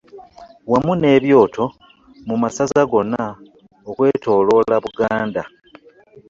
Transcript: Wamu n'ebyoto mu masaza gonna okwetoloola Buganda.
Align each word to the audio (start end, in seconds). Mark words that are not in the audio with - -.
Wamu 0.71 0.93
n'ebyoto 0.95 1.63
mu 2.27 2.35
masaza 2.41 2.81
gonna 2.91 3.23
okwetoloola 3.89 4.75
Buganda. 4.83 5.43